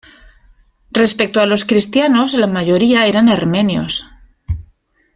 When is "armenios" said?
3.29-4.07